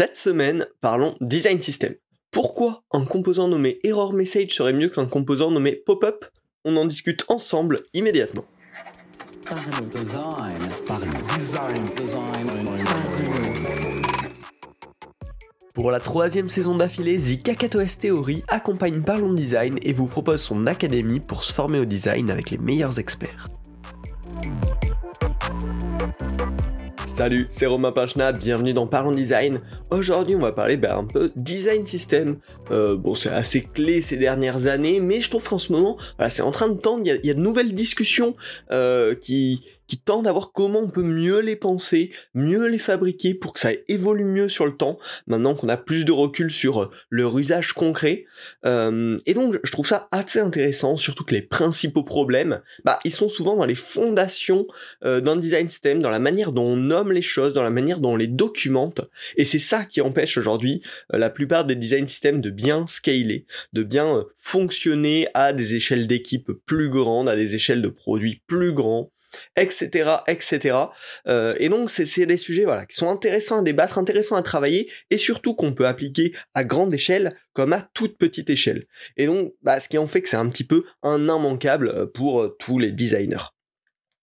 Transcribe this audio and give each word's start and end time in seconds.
Cette 0.00 0.16
semaine, 0.16 0.66
parlons 0.80 1.14
design 1.20 1.60
system. 1.60 1.94
Pourquoi 2.30 2.84
un 2.90 3.04
composant 3.04 3.48
nommé 3.48 3.80
error 3.84 4.14
message 4.14 4.52
serait 4.52 4.72
mieux 4.72 4.88
qu'un 4.88 5.04
composant 5.04 5.50
nommé 5.50 5.72
pop-up? 5.72 6.24
On 6.64 6.78
en 6.78 6.86
discute 6.86 7.26
ensemble 7.28 7.82
immédiatement. 7.92 8.46
Pour 15.74 15.90
la 15.90 16.00
troisième 16.00 16.48
saison 16.48 16.76
d'affilée, 16.76 17.18
The 17.18 17.42
Kakatos 17.42 17.98
Theory 18.00 18.42
accompagne 18.48 19.02
Parlons 19.02 19.34
Design 19.34 19.78
et 19.82 19.92
vous 19.92 20.06
propose 20.06 20.40
son 20.40 20.66
académie 20.66 21.20
pour 21.20 21.44
se 21.44 21.52
former 21.52 21.78
au 21.78 21.84
design 21.84 22.30
avec 22.30 22.48
les 22.48 22.56
meilleurs 22.56 22.98
experts. 22.98 23.50
Salut, 27.20 27.46
c'est 27.50 27.66
Romain 27.66 27.92
Pachna, 27.92 28.32
bienvenue 28.32 28.72
dans 28.72 28.86
Parlons 28.86 29.12
Design. 29.12 29.60
Aujourd'hui, 29.90 30.36
on 30.36 30.38
va 30.38 30.52
parler 30.52 30.78
ben, 30.78 30.96
un 30.96 31.04
peu 31.04 31.30
design 31.36 31.86
system. 31.86 32.38
Euh, 32.70 32.96
bon, 32.96 33.14
c'est 33.14 33.28
assez 33.28 33.60
clé 33.60 34.00
ces 34.00 34.16
dernières 34.16 34.68
années, 34.68 35.00
mais 35.00 35.20
je 35.20 35.28
trouve 35.28 35.46
qu'en 35.46 35.58
ce 35.58 35.70
moment, 35.70 35.98
c'est 36.30 36.40
en 36.40 36.50
train 36.50 36.68
de 36.68 36.78
tendre, 36.78 37.02
il 37.04 37.20
y, 37.22 37.30
a 37.30 37.34
de 37.34 37.40
nouvelles 37.40 37.74
discussions 37.74 38.34
euh, 38.70 39.14
qui, 39.14 39.60
qui 39.90 39.98
tendent 39.98 40.28
à 40.28 40.32
voir 40.32 40.52
comment 40.52 40.78
on 40.78 40.88
peut 40.88 41.02
mieux 41.02 41.40
les 41.40 41.56
penser, 41.56 42.10
mieux 42.32 42.68
les 42.68 42.78
fabriquer 42.78 43.34
pour 43.34 43.52
que 43.52 43.58
ça 43.58 43.72
évolue 43.88 44.24
mieux 44.24 44.48
sur 44.48 44.64
le 44.64 44.76
temps, 44.76 45.00
maintenant 45.26 45.56
qu'on 45.56 45.68
a 45.68 45.76
plus 45.76 46.04
de 46.04 46.12
recul 46.12 46.48
sur 46.48 46.82
euh, 46.82 46.90
leur 47.10 47.36
usage 47.36 47.72
concret. 47.72 48.24
Euh, 48.64 49.18
et 49.26 49.34
donc 49.34 49.58
je 49.64 49.72
trouve 49.72 49.88
ça 49.88 50.08
assez 50.12 50.38
intéressant, 50.38 50.96
surtout 50.96 51.24
que 51.24 51.34
les 51.34 51.42
principaux 51.42 52.04
problèmes, 52.04 52.60
bah, 52.84 53.00
ils 53.04 53.12
sont 53.12 53.28
souvent 53.28 53.56
dans 53.56 53.64
les 53.64 53.74
fondations 53.74 54.64
euh, 55.04 55.20
d'un 55.20 55.34
design 55.34 55.68
system, 55.68 56.00
dans 56.00 56.10
la 56.10 56.20
manière 56.20 56.52
dont 56.52 56.62
on 56.62 56.76
nomme 56.76 57.10
les 57.10 57.20
choses, 57.20 57.52
dans 57.52 57.64
la 57.64 57.70
manière 57.70 57.98
dont 57.98 58.12
on 58.12 58.16
les 58.16 58.28
documente. 58.28 59.00
Et 59.36 59.44
c'est 59.44 59.58
ça 59.58 59.84
qui 59.84 60.00
empêche 60.00 60.38
aujourd'hui 60.38 60.82
la 61.12 61.30
plupart 61.30 61.64
des 61.64 61.74
design 61.74 62.06
systems 62.06 62.40
de 62.40 62.50
bien 62.50 62.86
scaler, 62.86 63.44
de 63.72 63.82
bien 63.82 64.24
fonctionner 64.40 65.26
à 65.34 65.52
des 65.52 65.74
échelles 65.74 66.06
d'équipe 66.06 66.52
plus 66.64 66.90
grandes, 66.90 67.28
à 67.28 67.34
des 67.34 67.56
échelles 67.56 67.82
de 67.82 67.88
produits 67.88 68.40
plus 68.46 68.72
grands 68.72 69.10
etc., 69.56 70.10
etc. 70.26 70.76
Euh, 71.26 71.54
et 71.58 71.68
donc 71.68 71.90
c'est 71.90 72.26
des 72.26 72.36
sujets 72.36 72.64
voilà 72.64 72.86
qui 72.86 72.96
sont 72.96 73.08
intéressants 73.08 73.58
à 73.58 73.62
débattre, 73.62 73.98
intéressants 73.98 74.36
à 74.36 74.42
travailler, 74.42 74.90
et 75.10 75.18
surtout 75.18 75.54
qu'on 75.54 75.72
peut 75.72 75.86
appliquer 75.86 76.32
à 76.54 76.64
grande 76.64 76.92
échelle 76.92 77.34
comme 77.52 77.72
à 77.72 77.82
toute 77.94 78.18
petite 78.18 78.50
échelle. 78.50 78.86
Et 79.16 79.26
donc 79.26 79.54
bah, 79.62 79.80
ce 79.80 79.88
qui 79.88 79.98
en 79.98 80.06
fait 80.06 80.22
que 80.22 80.28
c'est 80.28 80.36
un 80.36 80.48
petit 80.48 80.64
peu 80.64 80.84
un 81.02 81.24
immanquable 81.24 81.88
euh, 81.88 82.06
pour 82.06 82.40
euh, 82.40 82.56
tous 82.58 82.78
les 82.78 82.92
designers. 82.92 83.50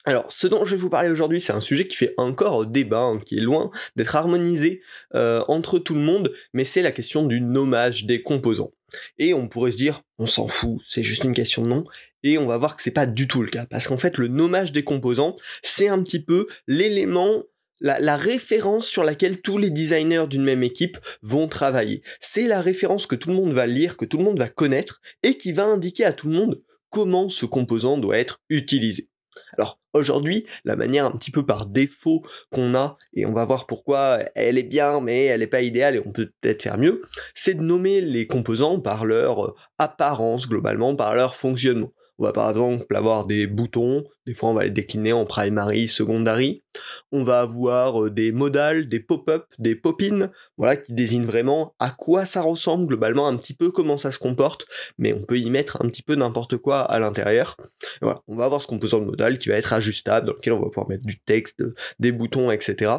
Alors, 0.07 0.31
ce 0.31 0.47
dont 0.47 0.63
je 0.63 0.71
vais 0.71 0.81
vous 0.81 0.89
parler 0.89 1.09
aujourd'hui, 1.09 1.41
c'est 1.41 1.51
un 1.51 1.59
sujet 1.59 1.85
qui 1.85 1.97
fait 1.97 2.13
encore 2.15 2.65
débat, 2.65 3.01
hein, 3.01 3.19
qui 3.19 3.37
est 3.37 3.41
loin 3.41 3.71
d'être 3.97 4.15
harmonisé 4.15 4.79
entre 5.13 5.79
tout 5.79 5.95
le 5.95 5.99
monde, 5.99 6.31
mais 6.53 6.63
c'est 6.63 6.81
la 6.81 6.93
question 6.93 7.25
du 7.25 7.41
nommage 7.41 8.05
des 8.05 8.21
composants. 8.23 8.71
Et 9.17 9.33
on 9.33 9.49
pourrait 9.49 9.73
se 9.73 9.77
dire, 9.77 10.03
on 10.17 10.25
s'en 10.25 10.47
fout, 10.47 10.79
c'est 10.87 11.03
juste 11.03 11.25
une 11.25 11.33
question 11.33 11.61
de 11.61 11.67
nom, 11.67 11.83
et 12.23 12.37
on 12.37 12.47
va 12.47 12.57
voir 12.57 12.77
que 12.77 12.83
c'est 12.83 12.91
pas 12.91 13.05
du 13.05 13.27
tout 13.27 13.41
le 13.41 13.49
cas, 13.49 13.65
parce 13.65 13.85
qu'en 13.85 13.97
fait 13.97 14.17
le 14.17 14.29
nommage 14.29 14.71
des 14.71 14.85
composants, 14.85 15.35
c'est 15.61 15.89
un 15.89 16.01
petit 16.01 16.23
peu 16.23 16.47
l'élément 16.67 17.43
la, 17.81 18.15
référence 18.15 18.87
sur 18.87 19.03
laquelle 19.03 19.41
tous 19.41 19.57
les 19.57 19.71
designers 19.71 20.27
d'une 20.29 20.43
même 20.43 20.63
équipe 20.63 20.97
vont 21.21 21.47
travailler. 21.47 22.01
C'est 22.21 22.47
la 22.47 22.61
référence 22.61 23.07
que 23.07 23.15
tout 23.15 23.27
le 23.27 23.35
monde 23.35 23.51
va 23.51 23.67
lire, 23.67 23.97
que 23.97 24.05
tout 24.05 24.17
le 24.17 24.23
monde 24.23 24.39
va 24.39 24.47
connaître, 24.47 25.01
et 25.21 25.37
qui 25.37 25.51
va 25.51 25.65
indiquer 25.65 26.05
à 26.05 26.13
tout 26.13 26.29
le 26.29 26.35
monde 26.35 26.61
comment 26.89 27.27
ce 27.27 27.45
composant 27.45 27.97
doit 27.97 28.17
être 28.17 28.39
utilisé. 28.49 29.09
Alors 29.57 29.79
aujourd'hui, 29.93 30.45
la 30.65 30.75
manière 30.75 31.05
un 31.05 31.11
petit 31.11 31.31
peu 31.31 31.45
par 31.45 31.65
défaut 31.65 32.23
qu'on 32.51 32.75
a, 32.75 32.97
et 33.13 33.25
on 33.25 33.33
va 33.33 33.45
voir 33.45 33.67
pourquoi 33.67 34.19
elle 34.35 34.57
est 34.57 34.63
bien, 34.63 35.01
mais 35.01 35.25
elle 35.25 35.41
n'est 35.41 35.47
pas 35.47 35.61
idéale 35.61 35.95
et 35.95 36.01
on 36.05 36.11
peut 36.11 36.31
peut-être 36.41 36.63
faire 36.63 36.77
mieux, 36.77 37.01
c'est 37.33 37.55
de 37.55 37.63
nommer 37.63 38.01
les 38.01 38.27
composants 38.27 38.79
par 38.79 39.05
leur 39.05 39.45
euh, 39.45 39.55
apparence 39.77 40.47
globalement, 40.47 40.95
par 40.95 41.15
leur 41.15 41.35
fonctionnement. 41.35 41.91
On 42.19 42.23
va 42.23 42.33
par 42.33 42.49
exemple 42.49 42.95
avoir 42.95 43.25
des 43.25 43.47
boutons, 43.47 44.03
des 44.25 44.33
fois 44.33 44.49
on 44.49 44.53
va 44.53 44.63
les 44.63 44.71
décliner 44.71 45.13
en 45.13 45.25
primary, 45.25 45.87
secondary. 45.87 46.63
On 47.11 47.23
va 47.23 47.41
avoir 47.41 48.03
euh, 48.03 48.09
des 48.09 48.31
modales, 48.31 48.89
des 48.89 48.99
pop-up, 48.99 49.45
des 49.59 49.75
pop-in, 49.75 50.31
voilà, 50.57 50.77
qui 50.77 50.93
désignent 50.93 51.25
vraiment 51.25 51.75
à 51.79 51.91
quoi 51.91 52.25
ça 52.25 52.41
ressemble 52.41 52.87
globalement, 52.87 53.27
un 53.27 53.37
petit 53.37 53.53
peu 53.53 53.71
comment 53.71 53.97
ça 53.97 54.11
se 54.11 54.19
comporte, 54.19 54.65
mais 54.97 55.13
on 55.13 55.23
peut 55.23 55.39
y 55.39 55.49
mettre 55.49 55.81
un 55.83 55.87
petit 55.89 56.03
peu 56.03 56.15
n'importe 56.15 56.57
quoi 56.57 56.81
à 56.81 56.99
l'intérieur. 56.99 57.55
Voilà, 58.01 58.21
on 58.27 58.35
va 58.35 58.45
avoir 58.45 58.61
ce 58.61 58.67
composant 58.67 58.99
de 58.99 59.05
modal 59.05 59.37
qui 59.37 59.49
va 59.49 59.55
être 59.55 59.73
ajustable, 59.73 60.27
dans 60.27 60.33
lequel 60.33 60.53
on 60.53 60.59
va 60.59 60.67
pouvoir 60.67 60.89
mettre 60.89 61.05
du 61.05 61.19
texte, 61.19 61.63
des 61.99 62.11
boutons, 62.11 62.51
etc. 62.51 62.91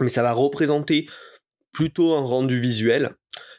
Mais 0.00 0.08
ça 0.08 0.22
va 0.22 0.32
représenter 0.32 1.06
plutôt 1.72 2.14
un 2.14 2.20
rendu 2.20 2.60
visuel. 2.60 3.10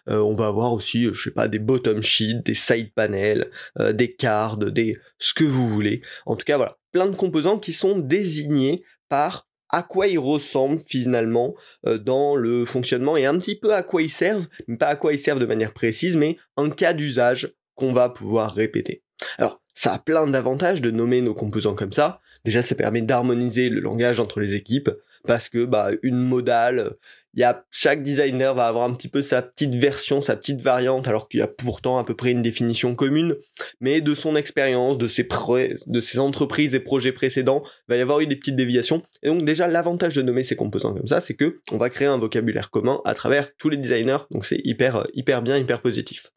Euh, 0.09 0.19
on 0.19 0.33
va 0.33 0.47
avoir 0.47 0.73
aussi, 0.73 1.05
euh, 1.05 1.13
je 1.13 1.23
sais 1.23 1.31
pas, 1.31 1.47
des 1.47 1.59
bottom 1.59 2.01
sheets, 2.01 2.43
des 2.43 2.55
side 2.55 2.93
panels, 2.93 3.49
euh, 3.79 3.93
des 3.93 4.13
cards, 4.13 4.57
des 4.57 4.97
ce 5.17 5.33
que 5.33 5.43
vous 5.43 5.67
voulez. 5.67 6.01
En 6.25 6.35
tout 6.35 6.45
cas, 6.45 6.57
voilà, 6.57 6.77
plein 6.91 7.07
de 7.07 7.15
composants 7.15 7.59
qui 7.59 7.73
sont 7.73 7.97
désignés 7.97 8.83
par 9.09 9.47
à 9.69 9.83
quoi 9.83 10.07
ils 10.07 10.19
ressemblent 10.19 10.81
finalement 10.85 11.55
dans 11.85 12.35
le 12.35 12.65
fonctionnement 12.65 13.15
et 13.15 13.25
un 13.25 13.37
petit 13.37 13.55
peu 13.55 13.73
à 13.73 13.83
quoi 13.83 14.01
ils 14.01 14.09
servent, 14.09 14.47
mais 14.67 14.75
pas 14.75 14.87
à 14.87 14.97
quoi 14.97 15.13
ils 15.13 15.19
servent 15.19 15.39
de 15.39 15.45
manière 15.45 15.71
précise, 15.73 16.17
mais 16.17 16.35
un 16.57 16.69
cas 16.69 16.91
d'usage 16.91 17.53
qu'on 17.75 17.93
va 17.93 18.09
pouvoir 18.09 18.53
répéter. 18.53 19.01
Alors, 19.37 19.61
ça 19.73 19.93
a 19.93 19.99
plein 19.99 20.27
d'avantages 20.27 20.81
de 20.81 20.91
nommer 20.91 21.21
nos 21.21 21.33
composants 21.33 21.75
comme 21.75 21.93
ça. 21.93 22.19
Déjà, 22.45 22.61
ça 22.61 22.75
permet 22.75 23.01
d'harmoniser 23.01 23.69
le 23.69 23.79
langage 23.79 24.19
entre 24.19 24.39
les 24.39 24.55
équipes, 24.55 24.89
parce 25.25 25.49
que 25.49 25.65
bah 25.65 25.91
une 26.01 26.17
modale, 26.17 26.95
y 27.35 27.43
a 27.43 27.63
chaque 27.71 28.01
designer 28.01 28.53
va 28.53 28.67
avoir 28.67 28.83
un 28.83 28.93
petit 28.93 29.07
peu 29.07 29.21
sa 29.21 29.41
petite 29.41 29.75
version, 29.75 30.19
sa 30.19 30.35
petite 30.35 30.61
variante, 30.61 31.07
alors 31.07 31.29
qu'il 31.29 31.39
y 31.39 31.43
a 31.43 31.47
pourtant 31.47 31.97
à 31.97 32.03
peu 32.03 32.15
près 32.15 32.31
une 32.31 32.41
définition 32.41 32.95
commune. 32.95 33.35
Mais 33.79 34.01
de 34.01 34.15
son 34.15 34.35
expérience, 34.35 34.97
de 34.97 35.07
ses 35.07 36.19
entreprises 36.19 36.75
et 36.75 36.79
projets 36.79 37.11
précédents, 37.11 37.63
va 37.87 37.97
y 37.97 38.01
avoir 38.01 38.19
eu 38.19 38.27
des 38.27 38.35
petites 38.35 38.55
déviations. 38.55 39.03
Et 39.23 39.29
donc 39.29 39.45
déjà 39.45 39.67
l'avantage 39.67 40.15
de 40.15 40.21
nommer 40.21 40.43
ces 40.43 40.55
composants 40.55 40.93
comme 40.93 41.07
ça, 41.07 41.21
c'est 41.21 41.35
que 41.35 41.61
on 41.71 41.77
va 41.77 41.89
créer 41.89 42.07
un 42.07 42.17
vocabulaire 42.17 42.69
commun 42.69 42.99
à 43.05 43.13
travers 43.13 43.55
tous 43.57 43.69
les 43.69 43.77
designers. 43.77 44.25
Donc 44.31 44.45
c'est 44.45 44.61
hyper 44.63 45.07
hyper 45.13 45.41
bien, 45.41 45.57
hyper 45.57 45.81
positif. 45.81 46.31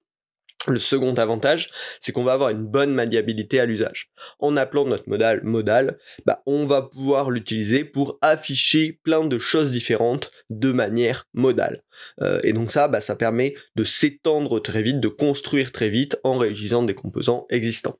Le 0.67 0.79
second 0.79 1.15
avantage, 1.15 1.71
c'est 2.01 2.13
qu'on 2.13 2.25
va 2.25 2.33
avoir 2.33 2.51
une 2.51 2.67
bonne 2.67 2.93
maniabilité 2.95 3.61
à 3.61 3.67
l'usage. 3.67 4.11
En 4.39 4.57
appelant 4.57 4.87
notre 4.87 5.09
modal 5.09 5.43
modal, 5.45 5.99
bah, 6.25 6.43
on 6.47 6.67
va 6.67 6.83
pouvoir 6.83 7.31
l'utiliser 7.31 7.85
pour 7.85 8.19
afficher 8.23 8.99
plein 9.03 9.25
de 9.25 9.39
choses 9.39 9.71
différentes 9.71 10.31
de 10.51 10.73
manière 10.73 11.27
modale. 11.35 11.83
Euh, 12.23 12.41
et 12.45 12.53
donc 12.53 12.71
ça, 12.71 12.89
bah, 12.89 13.01
ça 13.01 13.17
permet 13.17 13.55
de 13.77 13.85
s'étendre 13.85 14.61
très 14.61 14.83
vite, 14.83 15.01
de 15.01 15.09
construire 15.09 15.73
très 15.73 15.91
vite 15.91 16.19
en 16.25 16.39
réutilisant 16.39 16.83
des 16.83 16.95
composants 16.95 17.47
existants. 17.51 17.99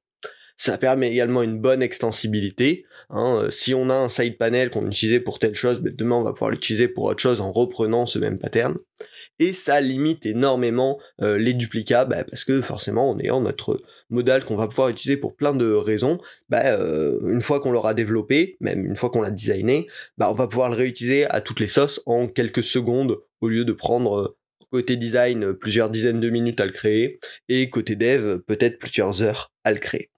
Ça 0.57 0.79
permet 0.79 1.11
également 1.11 1.43
une 1.43 1.59
bonne 1.59 1.83
extensibilité. 1.83 2.85
Hein. 3.11 3.41
Euh, 3.43 3.51
si 3.51 3.75
on 3.75 3.91
a 3.91 3.95
un 3.95 4.09
side 4.09 4.39
panel 4.39 4.71
qu'on 4.71 4.87
utilisait 4.87 5.21
pour 5.21 5.39
telle 5.39 5.55
chose, 5.55 5.81
ben, 5.81 5.93
demain 5.95 6.17
on 6.17 6.23
va 6.23 6.33
pouvoir 6.33 6.51
l'utiliser 6.51 6.87
pour 6.87 7.05
autre 7.05 7.21
chose 7.21 7.41
en 7.41 7.53
reprenant 7.53 8.07
ce 8.07 8.19
même 8.19 8.39
pattern. 8.39 8.77
Et 9.39 9.53
ça 9.53 9.81
limite 9.81 10.27
énormément 10.27 11.01
euh, 11.21 11.39
les 11.39 11.55
duplicats, 11.55 12.05
ben, 12.05 12.25
parce 12.29 12.45
que 12.45 12.61
forcément 12.61 13.11
en 13.11 13.19
ayant 13.19 13.41
notre 13.41 13.83
modal 14.11 14.45
qu'on 14.45 14.57
va 14.57 14.69
pouvoir 14.69 14.89
utiliser 14.89 15.17
pour 15.17 15.35
plein 15.35 15.55
de 15.55 15.73
raisons, 15.73 16.19
ben, 16.49 16.65
euh, 16.65 17.19
une 17.29 17.43
fois 17.43 17.61
qu'on 17.61 17.73
l'aura 17.73 17.95
développé, 17.95 18.57
même 18.61 18.85
une 18.87 18.97
fois 18.97 19.11
qu'on 19.11 19.23
l'a 19.23 19.31
designé, 19.31 19.89
on 20.21 20.33
va 20.33 20.47
pouvoir 20.47 20.71
le 20.71 20.77
réutiliser 20.77 21.27
à 21.27 21.41
toutes 21.41 21.61
les 21.61 21.69
sauces 21.69 22.01
en 22.07 22.29
quelques 22.29 22.63
secondes 22.63 23.19
au 23.41 23.49
lieu 23.49 23.65
de 23.65 23.73
prendre 23.73 24.37
côté 24.71 24.97
design 24.97 25.53
plusieurs 25.55 25.91
dizaines 25.91 26.21
de 26.21 26.31
minutes 26.31 26.61
à 26.61 26.67
le 26.67 26.73
créer 26.73 27.21
et 27.49 27.71
côté 27.71 27.95
dev 27.95 28.39
peut-être 28.39 28.79
plusieurs 28.79 29.23
heures 29.23 29.53
à 29.63 29.73
le 29.73 29.79
créer. 29.79 30.11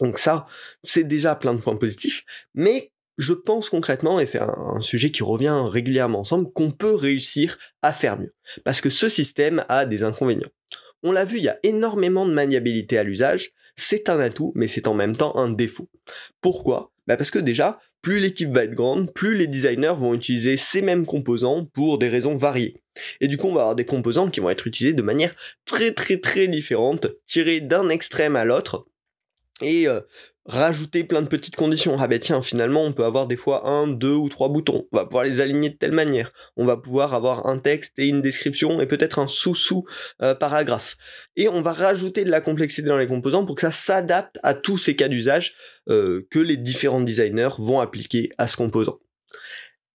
Donc 0.00 0.18
ça, 0.18 0.46
c'est 0.82 1.04
déjà 1.04 1.34
plein 1.34 1.54
de 1.54 1.60
points 1.60 1.76
positifs, 1.76 2.24
mais 2.54 2.91
je 3.18 3.32
pense 3.32 3.68
concrètement, 3.68 4.20
et 4.20 4.26
c'est 4.26 4.40
un, 4.40 4.80
sujet 4.80 5.10
qui 5.10 5.22
revient 5.22 5.66
régulièrement 5.68 6.20
ensemble, 6.20 6.50
qu'on 6.52 6.70
peut 6.70 6.94
réussir 6.94 7.58
à 7.82 7.92
faire 7.92 8.18
mieux. 8.18 8.34
Parce 8.64 8.80
que 8.80 8.90
ce 8.90 9.08
système 9.08 9.64
a 9.68 9.84
des 9.84 10.02
inconvénients. 10.02 10.50
On 11.02 11.12
l'a 11.12 11.24
vu, 11.24 11.38
il 11.38 11.44
y 11.44 11.48
a 11.48 11.58
énormément 11.62 12.26
de 12.26 12.32
maniabilité 12.32 12.96
à 12.96 13.04
l'usage, 13.04 13.52
c'est 13.76 14.08
un 14.08 14.20
atout, 14.20 14.52
mais 14.54 14.68
c'est 14.68 14.86
en 14.86 14.94
même 14.94 15.16
temps 15.16 15.36
un 15.36 15.50
défaut. 15.50 15.88
Pourquoi? 16.40 16.92
Bah 17.06 17.16
Parce 17.16 17.32
que 17.32 17.40
déjà, 17.40 17.80
plus 18.00 18.20
l'équipe 18.20 18.52
va 18.52 18.64
être 18.64 18.74
grande, 18.74 19.12
plus 19.12 19.36
les 19.36 19.48
designers 19.48 19.94
vont 19.96 20.14
utiliser 20.14 20.56
ces 20.56 20.82
mêmes 20.82 21.06
composants 21.06 21.64
pour 21.64 21.98
des 21.98 22.08
raisons 22.08 22.36
variées. 22.36 22.82
Et 23.20 23.28
du 23.28 23.36
coup, 23.36 23.48
on 23.48 23.54
va 23.54 23.62
avoir 23.62 23.76
des 23.76 23.84
composants 23.84 24.28
qui 24.28 24.40
vont 24.40 24.50
être 24.50 24.66
utilisés 24.66 24.94
de 24.94 25.02
manière 25.02 25.34
très 25.64 25.92
très 25.92 26.18
très 26.18 26.46
différente, 26.46 27.08
tirés 27.26 27.60
d'un 27.60 27.88
extrême 27.88 28.36
à 28.36 28.44
l'autre, 28.44 28.86
et 29.60 29.86
euh, 29.86 30.00
rajouter 30.46 31.04
plein 31.04 31.22
de 31.22 31.28
petites 31.28 31.56
conditions. 31.56 31.94
Ah 31.98 32.08
ben 32.08 32.18
tiens, 32.18 32.42
finalement, 32.42 32.84
on 32.84 32.92
peut 32.92 33.04
avoir 33.04 33.26
des 33.26 33.36
fois 33.36 33.68
un, 33.68 33.86
deux 33.86 34.14
ou 34.14 34.28
trois 34.28 34.48
boutons. 34.48 34.86
On 34.92 34.96
va 34.96 35.04
pouvoir 35.04 35.24
les 35.24 35.40
aligner 35.40 35.70
de 35.70 35.76
telle 35.76 35.92
manière. 35.92 36.32
On 36.56 36.64
va 36.64 36.76
pouvoir 36.76 37.14
avoir 37.14 37.46
un 37.46 37.58
texte 37.58 37.98
et 37.98 38.06
une 38.06 38.22
description 38.22 38.80
et 38.80 38.86
peut-être 38.86 39.18
un 39.18 39.28
sous-sous 39.28 39.84
euh, 40.20 40.34
paragraphe. 40.34 40.96
Et 41.36 41.48
on 41.48 41.60
va 41.60 41.72
rajouter 41.72 42.24
de 42.24 42.30
la 42.30 42.40
complexité 42.40 42.88
dans 42.88 42.98
les 42.98 43.06
composants 43.06 43.44
pour 43.44 43.54
que 43.54 43.62
ça 43.62 43.72
s'adapte 43.72 44.38
à 44.42 44.54
tous 44.54 44.78
ces 44.78 44.96
cas 44.96 45.08
d'usage 45.08 45.54
euh, 45.88 46.26
que 46.30 46.38
les 46.38 46.56
différents 46.56 47.00
designers 47.00 47.56
vont 47.58 47.80
appliquer 47.80 48.30
à 48.38 48.46
ce 48.46 48.56
composant. 48.56 48.98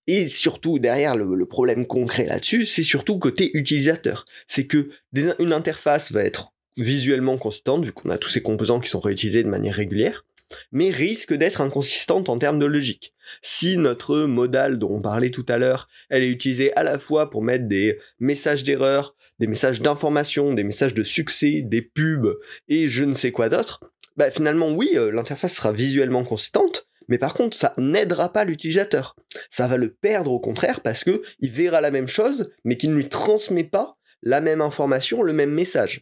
Et 0.07 0.29
surtout, 0.29 0.79
derrière 0.79 1.17
le, 1.17 1.45
problème 1.45 1.85
concret 1.85 2.25
là-dessus, 2.25 2.65
c'est 2.65 2.83
surtout 2.83 3.19
côté 3.19 3.51
utilisateur. 3.53 4.25
C'est 4.47 4.65
que 4.65 4.89
une 5.39 5.51
interface 5.51 6.13
va 6.13 6.23
être 6.23 6.53
visuellement 6.77 7.37
consistante, 7.37 7.85
vu 7.85 7.91
qu'on 7.91 8.09
a 8.09 8.17
tous 8.17 8.29
ces 8.29 8.41
composants 8.41 8.79
qui 8.79 8.89
sont 8.89 8.99
réutilisés 8.99 9.43
de 9.43 9.49
manière 9.49 9.75
régulière, 9.75 10.23
mais 10.71 10.89
risque 10.89 11.33
d'être 11.33 11.61
inconsistante 11.61 12.29
en 12.29 12.37
termes 12.37 12.59
de 12.59 12.65
logique. 12.65 13.13
Si 13.41 13.77
notre 13.77 14.21
modal 14.21 14.79
dont 14.79 14.91
on 14.91 15.01
parlait 15.01 15.29
tout 15.29 15.45
à 15.49 15.57
l'heure, 15.57 15.89
elle 16.09 16.23
est 16.23 16.29
utilisée 16.29 16.75
à 16.75 16.83
la 16.83 16.99
fois 16.99 17.29
pour 17.29 17.41
mettre 17.41 17.67
des 17.67 17.97
messages 18.19 18.63
d'erreur, 18.63 19.15
des 19.39 19.47
messages 19.47 19.81
d'information, 19.81 20.53
des 20.53 20.63
messages 20.63 20.93
de 20.93 21.03
succès, 21.03 21.61
des 21.63 21.81
pubs 21.81 22.37
et 22.67 22.89
je 22.89 23.03
ne 23.03 23.13
sais 23.13 23.31
quoi 23.31 23.49
d'autre, 23.49 23.81
bah 24.15 24.31
finalement 24.31 24.71
oui, 24.71 24.91
euh, 24.95 25.11
l'interface 25.11 25.55
sera 25.55 25.71
visuellement 25.71 26.23
consistante, 26.23 26.87
mais 27.07 27.17
par 27.17 27.33
contre 27.33 27.55
ça 27.55 27.73
n'aidera 27.77 28.31
pas 28.31 28.45
l'utilisateur. 28.45 29.15
Ça 29.51 29.67
va 29.67 29.77
le 29.77 29.93
perdre 29.93 30.31
au 30.31 30.39
contraire 30.39 30.81
parce 30.81 31.03
que 31.03 31.21
il 31.39 31.51
verra 31.51 31.81
la 31.81 31.91
même 31.91 32.07
chose, 32.07 32.49
mais 32.63 32.77
qu'il 32.77 32.91
ne 32.91 32.95
lui 32.95 33.09
transmet 33.09 33.63
pas 33.63 33.97
la 34.23 34.41
même 34.41 34.61
information, 34.61 35.21
le 35.21 35.33
même 35.33 35.51
message. 35.51 36.01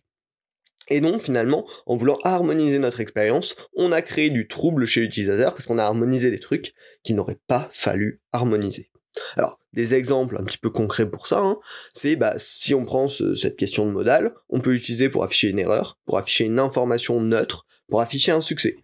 Et 0.88 1.02
donc 1.02 1.22
finalement, 1.22 1.68
en 1.86 1.96
voulant 1.96 2.20
harmoniser 2.24 2.80
notre 2.80 3.00
expérience, 3.00 3.56
on 3.76 3.92
a 3.92 4.02
créé 4.02 4.30
du 4.30 4.48
trouble 4.48 4.86
chez 4.86 5.02
l'utilisateur 5.02 5.54
parce 5.54 5.66
qu'on 5.66 5.80
a 5.80 5.84
harmonisé 5.84 6.32
des 6.32 6.40
trucs 6.40 6.74
qu'il 7.04 7.16
n'aurait 7.16 7.40
pas 7.48 7.70
fallu 7.74 8.22
harmoniser. 8.32 8.90
Alors, 9.38 9.60
des 9.74 9.94
exemples 9.94 10.38
un 10.38 10.44
petit 10.44 10.58
peu 10.58 10.70
concrets 10.70 11.10
pour 11.10 11.28
ça, 11.28 11.40
hein, 11.40 11.58
c'est 11.94 12.16
bah, 12.16 12.34
si 12.38 12.74
on 12.74 12.86
prend 12.86 13.08
cette 13.08 13.56
question 13.56 13.86
de 13.86 13.92
modal, 13.92 14.34
on 14.50 14.60
peut 14.60 14.72
l'utiliser 14.72 15.10
pour 15.10 15.24
afficher 15.24 15.50
une 15.50 15.60
erreur, 15.60 15.98
pour 16.06 16.18
afficher 16.18 16.46
une 16.46 16.60
information 16.60 17.22
neutre, 17.22 17.66
pour 17.90 18.02
afficher 18.02 18.31
un 18.31 18.42
succès. 18.42 18.76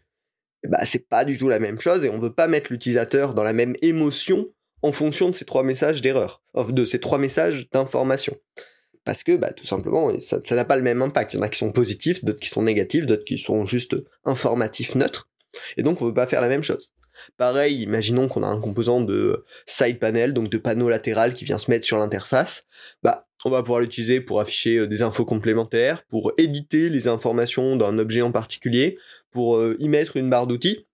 Bah, 0.68 0.86
c'est 0.86 1.10
pas 1.10 1.26
du 1.26 1.38
tout 1.38 1.50
la 1.50 1.60
même 1.60 1.80
chose 1.80 2.06
et 2.06 2.10
on 2.10 2.20
veut 2.20 2.34
pas 2.34 2.48
mettre 2.48 2.72
l'utilisateur 2.72 3.34
dans 3.34 3.44
la 3.44 3.54
même 3.54 3.76
émotion 3.82 4.48
en 4.84 4.92
fonction 4.92 5.30
de 5.30 5.36
ces 5.36 5.46
trois 5.46 5.64
messages 5.64 6.02
d'erreur, 6.02 6.44
de 6.56 6.86
ces 6.86 7.00
trois 7.00 7.18
messages 7.18 7.70
d'information 7.72 8.36
parce 9.04 9.24
que 9.24 9.36
bah, 9.36 9.52
tout 9.52 9.66
simplement, 9.66 10.12
ça 10.20 10.40
n'a 10.52 10.66
pas 10.66 10.76
le 10.76 10.84
même 10.84 11.02
impact. 11.02 11.34
Il 11.34 11.38
y 11.38 11.40
en 11.40 11.44
a 11.44 11.50
qui 11.50 11.60
sont 11.60 11.72
positifs, 11.72 12.24
d'autres 12.24 12.40
qui 12.40 12.50
sont 12.50 12.64
négatifs, 12.64 13.06
d'autres 13.06 13.26
qui 13.26 13.38
sont 13.38 13.66
juste 13.66 13.96
informatifs, 14.26 14.96
neutres. 14.96 15.30
Et 15.78 15.84
donc, 15.84 16.02
on 16.02 16.06
veut 16.06 16.14
pas 16.14 16.28
faire 16.28 16.42
la 16.42 16.48
même 16.48 16.64
chose. 16.64 16.92
Pareil, 17.38 17.82
imaginons 17.82 18.28
qu'on 18.28 18.44
a 18.44 18.48
un 18.48 18.60
composant 18.60 19.02
de 19.02 19.46
side 19.66 20.00
panel, 20.00 20.34
donc 20.34 20.50
de 20.50 20.58
panneau 20.58 20.90
latéral 20.90 21.34
qui 21.34 21.46
vient 21.46 21.58
se 21.58 21.70
mettre 21.70 21.86
sur 21.86 21.98
l'interface. 21.98 22.66
Bah, 23.04 23.28
on 23.44 23.50
va 23.50 23.64
pouvoir 23.64 23.80
l'utiliser 23.80 24.22
pour 24.22 24.40
afficher 24.40 24.78
euh, 24.78 24.88
des 24.88 25.02
infos 25.02 25.26
complémentaires, 25.26 26.04
pour 26.08 26.32
éditer 26.38 26.90
les 26.90 27.08
informations 27.08 27.76
d'un 27.76 27.98
objet 27.98 28.22
en 28.22 28.32
particulier, 28.32 28.98
pour 29.32 29.58
euh, 29.58 29.76
y 29.80 29.90
mettre 29.90 30.18
une 30.18 30.30
barre 30.30 30.48
d'outils. 30.48 30.86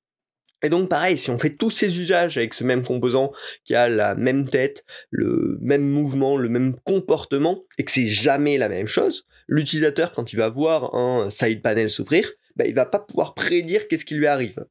Et 0.63 0.69
donc 0.69 0.89
pareil, 0.89 1.17
si 1.17 1.29
on 1.29 1.37
fait 1.37 1.55
tous 1.55 1.69
ces 1.69 1.99
usages 1.99 2.37
avec 2.37 2.53
ce 2.53 2.63
même 2.63 2.83
composant 2.83 3.31
qui 3.63 3.75
a 3.75 3.87
la 3.87 4.15
même 4.15 4.49
tête, 4.49 4.83
le 5.11 5.57
même 5.61 5.87
mouvement, 5.87 6.35
le 6.35 6.49
même 6.49 6.75
comportement, 6.83 7.63
et 7.77 7.83
que 7.83 7.91
c'est 7.91 8.07
jamais 8.07 8.57
la 8.57 8.69
même 8.69 8.87
chose, 8.87 9.27
l'utilisateur 9.47 10.11
quand 10.11 10.33
il 10.33 10.37
va 10.37 10.49
voir 10.49 10.95
un 10.95 11.29
side 11.29 11.61
panel 11.61 11.89
s'ouvrir, 11.89 12.31
bah, 12.55 12.65
il 12.65 12.73
va 12.73 12.87
pas 12.87 12.99
pouvoir 12.99 13.35
prédire 13.35 13.87
qu'est-ce 13.87 14.05
qui 14.05 14.15
lui 14.15 14.25
arrive. 14.25 14.65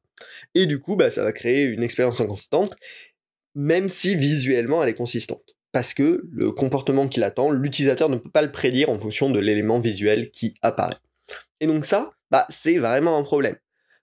Et 0.55 0.65
du 0.65 0.79
coup, 0.79 0.97
bah, 0.97 1.09
ça 1.09 1.23
va 1.23 1.31
créer 1.31 1.63
une 1.63 1.83
expérience 1.83 2.19
inconsistante, 2.19 2.75
même 3.55 3.87
si 3.87 4.15
visuellement 4.15 4.83
elle 4.83 4.89
est 4.89 4.93
consistante. 4.93 5.55
Parce 5.71 5.93
que 5.93 6.23
le 6.31 6.51
comportement 6.51 7.07
qu'il 7.07 7.23
attend, 7.23 7.49
l'utilisateur 7.49 8.09
ne 8.09 8.17
peut 8.17 8.31
pas 8.31 8.41
le 8.41 8.51
prédire 8.51 8.89
en 8.89 8.99
fonction 8.99 9.29
de 9.29 9.39
l'élément 9.39 9.79
visuel 9.79 10.31
qui 10.31 10.55
apparaît. 10.61 10.97
Et 11.61 11.67
donc 11.67 11.85
ça, 11.85 12.11
bah, 12.29 12.45
c'est 12.49 12.77
vraiment 12.77 13.17
un 13.17 13.23
problème 13.23 13.55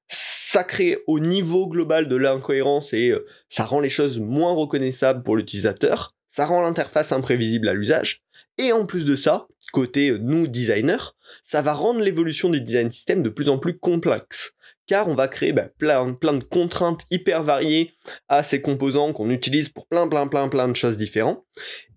ça 0.09 0.65
crée 0.65 0.99
au 1.07 1.19
niveau 1.19 1.67
global 1.67 2.09
de 2.09 2.17
l'incohérence 2.17 2.93
et 2.93 3.11
euh, 3.11 3.27
ça 3.49 3.65
rend 3.65 3.81
les 3.81 3.89
choses 3.89 4.21
moins 4.21 4.53
reconnaissables 4.53 5.23
pour 5.23 5.37
l'utilisateur, 5.37 6.15
ça 6.31 6.47
rend 6.47 6.63
l'interface 6.63 7.13
imprévisible 7.13 7.69
à 7.69 7.75
l'usage, 7.75 8.23
et 8.59 8.73
en 8.73 8.87
plus 8.87 9.05
de 9.05 9.17
ça, 9.17 9.47
côté 9.73 10.11
euh, 10.11 10.19
nous 10.19 10.47
designers, 10.47 11.13
ça 11.43 11.63
va 11.63 11.73
rendre 11.73 12.01
l'évolution 12.01 12.51
des 12.51 12.61
design 12.61 12.91
systems 12.91 13.23
de 13.23 13.31
plus 13.31 13.49
en 13.49 13.59
plus 13.59 13.79
complexe, 13.79 14.53
car 14.87 15.09
on 15.09 15.15
va 15.15 15.27
créer 15.27 15.53
bah, 15.53 15.69
plein, 15.79 16.13
plein 16.13 16.35
de 16.35 16.45
contraintes 16.45 17.03
hyper 17.11 17.43
variées 17.43 17.93
à 18.29 18.43
ces 18.43 18.61
composants 18.61 19.13
qu'on 19.13 19.31
utilise 19.31 19.69
pour 19.69 19.87
plein 19.89 20.07
plein 20.07 20.29
plein 20.29 20.49
plein 20.49 20.69
de 20.69 20.77
choses 20.77 20.97
différentes, 20.97 21.45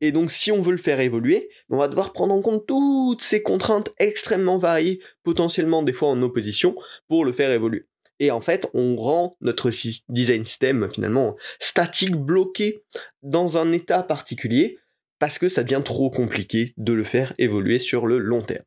et 0.01 0.11
donc 0.11 0.31
si 0.31 0.51
on 0.51 0.61
veut 0.61 0.71
le 0.71 0.77
faire 0.77 0.99
évoluer, 0.99 1.49
on 1.69 1.77
va 1.77 1.87
devoir 1.87 2.13
prendre 2.13 2.33
en 2.33 2.41
compte 2.41 2.65
toutes 2.65 3.21
ces 3.21 3.43
contraintes 3.43 3.89
extrêmement 3.99 4.57
variées, 4.57 4.99
potentiellement 5.23 5.83
des 5.83 5.93
fois 5.93 6.09
en 6.09 6.21
opposition, 6.23 6.75
pour 7.07 7.25
le 7.25 7.31
faire 7.31 7.51
évoluer. 7.51 7.85
Et 8.19 8.31
en 8.31 8.41
fait, 8.41 8.67
on 8.73 8.95
rend 8.95 9.37
notre 9.41 9.71
design 10.09 10.43
system 10.43 10.89
finalement 10.89 11.35
statique, 11.59 12.15
bloqué 12.15 12.83
dans 13.21 13.57
un 13.57 13.71
état 13.71 14.03
particulier, 14.03 14.77
parce 15.19 15.39
que 15.39 15.49
ça 15.49 15.63
devient 15.63 15.81
trop 15.83 16.09
compliqué 16.09 16.73
de 16.77 16.93
le 16.93 17.03
faire 17.03 17.33
évoluer 17.37 17.79
sur 17.79 18.07
le 18.07 18.17
long 18.17 18.41
terme. 18.41 18.65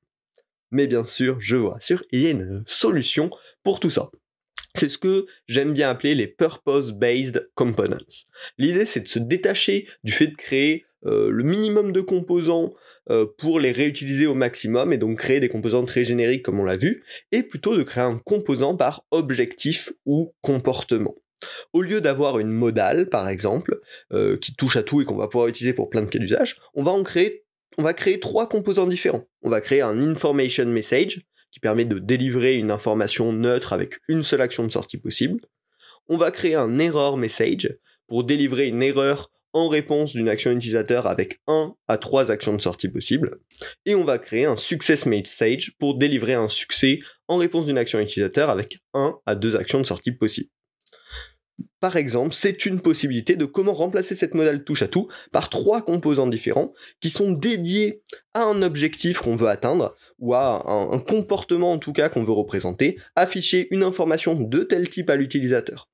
Mais 0.70 0.86
bien 0.86 1.04
sûr, 1.04 1.40
je 1.40 1.56
vous 1.56 1.70
rassure, 1.70 2.04
il 2.12 2.22
y 2.22 2.26
a 2.26 2.30
une 2.30 2.62
solution 2.66 3.30
pour 3.62 3.80
tout 3.80 3.90
ça. 3.90 4.10
C'est 4.76 4.88
ce 4.88 4.98
que 4.98 5.26
j'aime 5.48 5.72
bien 5.72 5.90
appeler 5.90 6.14
les 6.14 6.28
purpose-based 6.28 7.50
components. 7.54 7.98
L'idée, 8.56 8.86
c'est 8.86 9.00
de 9.00 9.08
se 9.08 9.18
détacher 9.18 9.88
du 10.04 10.12
fait 10.12 10.28
de 10.28 10.36
créer 10.36 10.86
euh, 11.06 11.30
le 11.30 11.44
minimum 11.44 11.92
de 11.92 12.00
composants 12.00 12.72
euh, 13.10 13.26
pour 13.38 13.60
les 13.60 13.72
réutiliser 13.72 14.26
au 14.26 14.34
maximum 14.34 14.92
et 14.92 14.98
donc 14.98 15.18
créer 15.18 15.40
des 15.40 15.48
composants 15.48 15.84
très 15.84 16.04
génériques 16.04 16.44
comme 16.44 16.60
on 16.60 16.64
l'a 16.64 16.76
vu, 16.76 17.04
et 17.32 17.42
plutôt 17.42 17.76
de 17.76 17.82
créer 17.82 18.04
un 18.04 18.18
composant 18.18 18.76
par 18.76 19.04
objectif 19.10 19.92
ou 20.04 20.34
comportement. 20.42 21.14
Au 21.72 21.80
lieu 21.80 22.00
d'avoir 22.00 22.38
une 22.38 22.50
modale, 22.50 23.08
par 23.08 23.28
exemple, 23.28 23.80
euh, 24.12 24.36
qui 24.36 24.54
touche 24.54 24.76
à 24.76 24.82
tout 24.82 25.00
et 25.00 25.04
qu'on 25.04 25.16
va 25.16 25.28
pouvoir 25.28 25.48
utiliser 25.48 25.72
pour 25.72 25.88
plein 25.88 26.02
de 26.02 26.10
cas 26.10 26.18
d'usage, 26.18 26.56
on 26.74 26.82
va 26.82 26.92
en 26.92 27.02
créer, 27.02 27.44
on 27.78 27.82
va 27.82 27.94
créer 27.94 28.20
trois 28.20 28.48
composants 28.48 28.86
différents. 28.86 29.26
On 29.42 29.48
va 29.48 29.62
créer 29.62 29.80
un 29.80 30.02
information 30.02 30.66
message, 30.66 31.22
qui 31.50 31.60
permet 31.60 31.84
de 31.84 31.98
délivrer 31.98 32.56
une 32.56 32.70
information 32.70 33.32
neutre 33.32 33.72
avec 33.72 33.98
une 34.08 34.22
seule 34.22 34.40
action 34.40 34.64
de 34.64 34.70
sortie 34.70 34.98
possible. 34.98 35.40
On 36.08 36.16
va 36.16 36.30
créer 36.30 36.54
un 36.54 36.78
error 36.78 37.16
message 37.16 37.76
pour 38.06 38.24
délivrer 38.24 38.66
une 38.66 38.82
erreur 38.82 39.30
en 39.52 39.68
réponse 39.68 40.12
d'une 40.12 40.28
action 40.28 40.50
utilisateur 40.52 41.06
avec 41.06 41.40
1 41.46 41.74
à 41.88 41.98
3 41.98 42.30
actions 42.30 42.54
de 42.54 42.60
sortie 42.60 42.88
possibles. 42.88 43.38
Et 43.86 43.94
on 43.94 44.04
va 44.04 44.18
créer 44.18 44.44
un 44.44 44.56
success 44.56 45.06
message 45.06 45.72
pour 45.78 45.96
délivrer 45.96 46.34
un 46.34 46.48
succès 46.48 47.00
en 47.28 47.36
réponse 47.36 47.66
d'une 47.66 47.78
action 47.78 47.98
utilisateur 47.98 48.50
avec 48.50 48.78
1 48.94 49.16
à 49.26 49.34
2 49.34 49.56
actions 49.56 49.80
de 49.80 49.86
sortie 49.86 50.12
possibles. 50.12 50.50
Par 51.80 51.96
exemple, 51.96 52.34
c'est 52.34 52.66
une 52.66 52.80
possibilité 52.80 53.36
de 53.36 53.46
comment 53.46 53.72
remplacer 53.72 54.14
cette 54.14 54.34
modale 54.34 54.64
touche 54.64 54.82
à 54.82 54.88
tout 54.88 55.08
par 55.32 55.48
trois 55.48 55.82
composants 55.82 56.26
différents 56.26 56.72
qui 57.00 57.10
sont 57.10 57.32
dédiés 57.32 58.02
à 58.34 58.44
un 58.44 58.62
objectif 58.62 59.20
qu'on 59.20 59.36
veut 59.36 59.48
atteindre 59.48 59.96
ou 60.18 60.34
à 60.34 60.62
un, 60.70 60.98
comportement 60.98 61.72
en 61.72 61.78
tout 61.78 61.92
cas 61.92 62.10
qu'on 62.10 62.22
veut 62.22 62.32
représenter, 62.32 62.98
afficher 63.16 63.66
une 63.70 63.82
information 63.82 64.34
de 64.34 64.62
tel 64.62 64.88
type 64.88 65.08
à 65.08 65.16
l'utilisateur. 65.16 65.89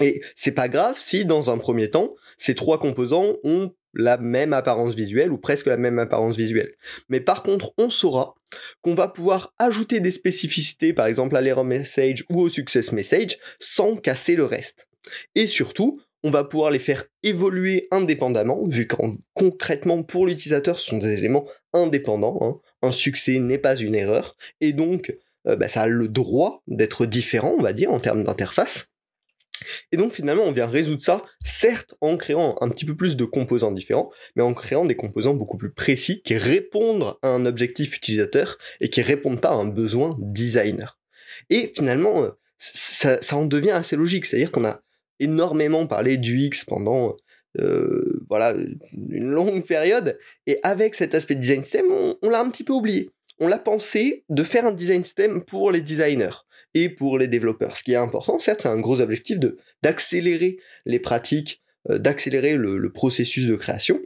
Et 0.00 0.20
c'est 0.34 0.52
pas 0.52 0.68
grave 0.68 0.98
si 0.98 1.24
dans 1.24 1.50
un 1.50 1.58
premier 1.58 1.90
temps, 1.90 2.14
ces 2.38 2.54
trois 2.54 2.78
composants 2.78 3.36
ont 3.44 3.72
la 3.94 4.18
même 4.18 4.52
apparence 4.52 4.94
visuelle 4.94 5.32
ou 5.32 5.38
presque 5.38 5.66
la 5.66 5.78
même 5.78 5.98
apparence 5.98 6.36
visuelle. 6.36 6.74
Mais 7.08 7.20
par 7.20 7.42
contre, 7.42 7.72
on 7.78 7.88
saura 7.88 8.34
qu'on 8.82 8.94
va 8.94 9.08
pouvoir 9.08 9.54
ajouter 9.58 10.00
des 10.00 10.10
spécificités, 10.10 10.92
par 10.92 11.06
exemple 11.06 11.36
à 11.36 11.40
l'error 11.40 11.64
message 11.64 12.24
ou 12.28 12.40
au 12.40 12.48
success 12.48 12.92
message, 12.92 13.38
sans 13.58 13.96
casser 13.96 14.36
le 14.36 14.44
reste. 14.44 14.86
Et 15.34 15.46
surtout, 15.46 16.00
on 16.22 16.30
va 16.30 16.44
pouvoir 16.44 16.70
les 16.70 16.78
faire 16.78 17.04
évoluer 17.22 17.88
indépendamment, 17.90 18.66
vu 18.66 18.86
qu'en 18.86 19.12
concrètement 19.34 20.02
pour 20.02 20.26
l'utilisateur 20.26 20.78
ce 20.78 20.86
sont 20.86 20.98
des 20.98 21.18
éléments 21.18 21.46
indépendants. 21.72 22.38
Hein. 22.40 22.60
Un 22.82 22.92
succès 22.92 23.38
n'est 23.38 23.58
pas 23.58 23.76
une 23.76 23.94
erreur, 23.94 24.36
et 24.60 24.72
donc 24.72 25.16
euh, 25.46 25.56
bah, 25.56 25.68
ça 25.68 25.82
a 25.82 25.86
le 25.86 26.08
droit 26.08 26.62
d'être 26.66 27.06
différent, 27.06 27.54
on 27.58 27.62
va 27.62 27.72
dire, 27.72 27.92
en 27.92 28.00
termes 28.00 28.24
d'interface. 28.24 28.88
Et 29.92 29.96
donc 29.96 30.12
finalement, 30.12 30.44
on 30.44 30.52
vient 30.52 30.66
résoudre 30.66 31.02
ça, 31.02 31.24
certes 31.44 31.94
en 32.00 32.16
créant 32.16 32.56
un 32.60 32.68
petit 32.68 32.84
peu 32.84 32.96
plus 32.96 33.16
de 33.16 33.24
composants 33.24 33.72
différents, 33.72 34.10
mais 34.34 34.42
en 34.42 34.54
créant 34.54 34.84
des 34.84 34.96
composants 34.96 35.34
beaucoup 35.34 35.56
plus 35.56 35.72
précis 35.72 36.22
qui 36.22 36.36
répondent 36.36 37.16
à 37.22 37.28
un 37.28 37.46
objectif 37.46 37.96
utilisateur 37.96 38.58
et 38.80 38.90
qui 38.90 39.02
répondent 39.02 39.40
pas 39.40 39.50
à 39.50 39.54
un 39.54 39.66
besoin 39.68 40.16
designer. 40.18 40.98
Et 41.50 41.72
finalement, 41.74 42.22
euh, 42.22 42.30
ça, 42.58 43.20
ça 43.20 43.36
en 43.36 43.46
devient 43.46 43.70
assez 43.70 43.96
logique, 43.96 44.26
c'est-à-dire 44.26 44.50
qu'on 44.50 44.64
a 44.64 44.82
énormément 45.20 45.86
parlé 45.86 46.16
du 46.16 46.40
X 46.42 46.64
pendant 46.64 47.16
euh, 47.58 48.22
voilà 48.28 48.54
une 48.92 49.30
longue 49.30 49.64
période, 49.64 50.18
et 50.46 50.58
avec 50.62 50.94
cet 50.94 51.14
aspect 51.14 51.34
de 51.34 51.40
design 51.40 51.62
system, 51.62 51.86
on 52.22 52.28
l'a 52.28 52.40
un 52.40 52.50
petit 52.50 52.64
peu 52.64 52.72
oublié. 52.72 53.10
On 53.38 53.48
l'a 53.48 53.58
pensé 53.58 54.24
de 54.28 54.42
faire 54.42 54.66
un 54.66 54.72
design 54.72 55.04
system 55.04 55.44
pour 55.44 55.70
les 55.70 55.82
designers 55.82 56.45
et 56.76 56.90
pour 56.90 57.16
les 57.16 57.26
développeurs. 57.26 57.76
Ce 57.76 57.82
qui 57.82 57.92
est 57.92 57.96
important, 57.96 58.38
certes, 58.38 58.60
c'est 58.62 58.68
un 58.68 58.78
gros 58.78 59.00
objectif 59.00 59.38
d'accélérer 59.82 60.58
les 60.84 60.98
pratiques, 60.98 61.62
euh, 61.90 61.98
d'accélérer 61.98 62.54
le, 62.54 62.92
processus 62.92 63.46
de 63.46 63.56
création, 63.56 63.98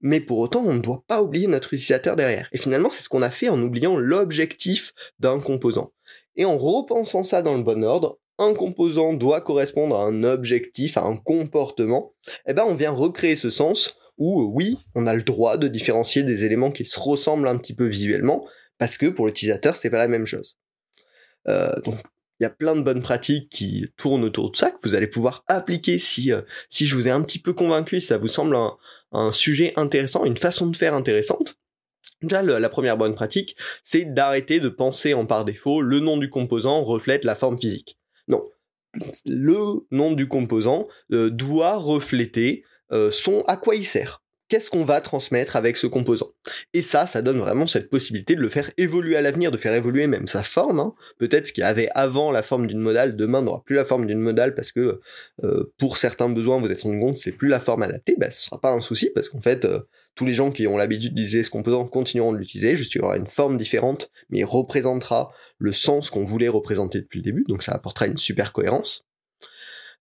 mais 0.00 0.20
pour 0.20 0.38
autant, 0.38 0.64
on 0.64 0.72
ne 0.72 0.80
doit 0.80 1.04
pas 1.06 1.22
oublier 1.22 1.46
notre 1.46 1.74
utilisateur 1.74 2.16
derrière. 2.16 2.48
Et 2.52 2.58
finalement, 2.58 2.88
c'est 2.88 3.02
ce 3.02 3.10
qu'on 3.10 3.20
a 3.22 3.30
fait 3.30 3.50
en 3.50 3.60
oubliant 3.60 3.96
l'objectif 3.96 4.94
d'un 5.20 5.38
composant. 5.38 5.92
Et 6.34 6.46
en 6.46 6.56
repensant 6.56 7.22
ça 7.22 7.42
dans 7.42 7.56
le 7.56 7.62
bon 7.62 7.84
ordre, 7.84 8.18
un 8.38 8.54
composant 8.54 9.12
doit 9.12 9.42
correspondre 9.42 9.94
à 9.94 10.04
un 10.04 10.24
objectif, 10.24 10.96
à 10.96 11.02
un 11.02 11.18
comportement, 11.18 12.14
eh 12.48 12.54
ben 12.54 12.64
on 12.66 12.74
vient 12.74 12.90
recréer 12.90 13.36
ce 13.36 13.50
sens 13.50 13.96
où 14.16 14.50
oui, 14.54 14.78
on 14.94 15.06
a 15.06 15.14
le 15.14 15.22
droit 15.22 15.58
de 15.58 15.68
différencier 15.68 16.22
des 16.22 16.44
éléments 16.44 16.70
qui 16.70 16.86
se 16.86 16.98
ressemblent 16.98 17.48
un 17.48 17.58
petit 17.58 17.74
peu 17.74 17.86
visuellement, 17.86 18.46
parce 18.78 18.96
que 18.96 19.06
pour 19.06 19.26
l'utilisateur, 19.26 19.76
c'est 19.76 19.90
pas 19.90 19.98
la 19.98 20.08
même 20.08 20.26
chose. 20.26 20.56
Euh, 21.48 21.72
donc 21.84 21.98
il 22.40 22.44
y 22.44 22.46
a 22.46 22.50
plein 22.50 22.74
de 22.74 22.82
bonnes 22.82 23.02
pratiques 23.02 23.50
qui 23.50 23.86
tournent 23.96 24.24
autour 24.24 24.50
de 24.50 24.56
ça, 24.56 24.70
que 24.70 24.78
vous 24.82 24.94
allez 24.94 25.06
pouvoir 25.06 25.44
appliquer 25.46 25.98
si, 25.98 26.32
euh, 26.32 26.42
si 26.68 26.86
je 26.86 26.94
vous 26.96 27.06
ai 27.06 27.10
un 27.10 27.22
petit 27.22 27.38
peu 27.38 27.52
convaincu, 27.52 28.00
si 28.00 28.08
ça 28.08 28.18
vous 28.18 28.28
semble 28.28 28.56
un, 29.12 29.32
sujet 29.32 29.72
intéressant, 29.76 30.24
une 30.24 30.36
façon 30.36 30.66
de 30.66 30.76
faire 30.76 30.94
intéressante. 30.94 31.56
Déjà, 32.20 32.42
la 32.42 32.68
première 32.68 32.96
bonne 32.96 33.14
pratique, 33.14 33.56
c'est 33.82 34.04
d'arrêter 34.04 34.60
de 34.60 34.68
penser 34.68 35.14
en 35.14 35.26
par 35.26 35.44
défaut 35.44 35.82
le 35.82 36.00
nom 36.00 36.16
du 36.16 36.30
composant 36.30 36.82
reflète 36.82 37.24
la 37.24 37.34
forme 37.34 37.58
physique. 37.58 37.98
Non. 38.28 38.44
Le 39.24 39.86
nom 39.90 40.12
du 40.12 40.28
composant 40.28 40.86
euh, 41.12 41.30
doit 41.30 41.76
refléter 41.76 42.64
son 43.10 43.40
à 43.46 43.56
quoi 43.56 43.74
il 43.74 43.86
sert 43.86 44.21
qu'est-ce 44.52 44.68
qu'on 44.68 44.84
va 44.84 45.00
transmettre 45.00 45.56
avec 45.56 45.78
ce 45.78 45.86
composant. 45.86 46.28
Et 46.74 46.82
ça, 46.82 47.06
ça 47.06 47.22
donne 47.22 47.38
vraiment 47.38 47.66
cette 47.66 47.88
possibilité 47.88 48.34
de 48.34 48.42
le 48.42 48.50
faire 48.50 48.70
évoluer 48.76 49.16
à 49.16 49.22
l'avenir, 49.22 49.50
de 49.50 49.56
faire 49.56 49.72
évoluer 49.72 50.06
même 50.06 50.26
sa 50.26 50.42
forme. 50.42 50.78
Hein. 50.78 50.92
Peut-être 51.16 51.46
ce 51.46 51.54
qui 51.54 51.62
avait 51.62 51.88
avant 51.94 52.30
la 52.30 52.42
forme 52.42 52.66
d'une 52.66 52.80
modale, 52.80 53.16
demain 53.16 53.40
n'aura 53.40 53.64
plus 53.64 53.76
la 53.76 53.86
forme 53.86 54.04
d'une 54.04 54.18
modale 54.18 54.54
parce 54.54 54.70
que 54.70 55.00
euh, 55.42 55.72
pour 55.78 55.96
certains 55.96 56.28
besoins, 56.28 56.60
vous 56.60 56.70
êtes 56.70 56.82
rendu 56.82 57.00
compte 57.00 57.16
c'est 57.16 57.32
plus 57.32 57.48
la 57.48 57.60
forme 57.60 57.82
adaptée, 57.82 58.14
bah, 58.18 58.30
ce 58.30 58.42
sera 58.42 58.60
pas 58.60 58.68
un 58.68 58.82
souci 58.82 59.08
parce 59.14 59.30
qu'en 59.30 59.40
fait, 59.40 59.64
euh, 59.64 59.80
tous 60.14 60.26
les 60.26 60.34
gens 60.34 60.50
qui 60.50 60.66
ont 60.66 60.76
l'habitude 60.76 61.14
d'utiliser 61.14 61.44
ce 61.44 61.48
composant 61.48 61.86
continueront 61.86 62.34
de 62.34 62.36
l'utiliser, 62.36 62.76
juste 62.76 62.94
il 62.94 62.98
y 62.98 63.00
aura 63.00 63.16
une 63.16 63.28
forme 63.28 63.56
différente, 63.56 64.10
mais 64.28 64.40
il 64.40 64.44
représentera 64.44 65.32
le 65.56 65.72
sens 65.72 66.10
qu'on 66.10 66.26
voulait 66.26 66.48
représenter 66.48 67.00
depuis 67.00 67.20
le 67.20 67.24
début, 67.24 67.44
donc 67.48 67.62
ça 67.62 67.72
apportera 67.72 68.06
une 68.06 68.18
super 68.18 68.52
cohérence. 68.52 69.06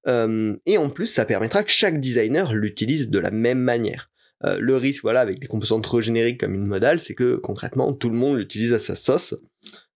Euh, 0.08 0.58
et 0.66 0.78
en 0.78 0.90
plus, 0.90 1.06
ça 1.06 1.24
permettra 1.24 1.64
que 1.64 1.72
chaque 1.72 2.02
designer 2.02 2.54
l'utilise 2.54 3.10
de 3.10 3.20
la 3.20 3.32
même 3.32 3.60
manière. 3.60 4.11
Euh, 4.46 4.58
le 4.60 4.76
risque, 4.76 5.04
voilà, 5.04 5.22
avec 5.22 5.40
des 5.40 5.48
composants 5.48 5.82
trop 5.82 6.02
génériques 6.02 6.40
comme 6.40 6.56
une 6.56 6.66
modale, 6.66 7.00
c'est 7.00 7.14
que 7.14 7.36
concrètement, 7.36 7.94
tout 7.94 8.10
le 8.10 8.18
monde 8.18 8.38
l'utilise 8.38 8.74
à 8.74 8.80
sa 8.80 8.96
sauce. 8.96 9.36